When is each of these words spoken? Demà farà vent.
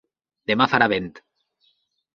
Demà 0.51 0.67
farà 0.73 0.89
vent. 0.95 1.13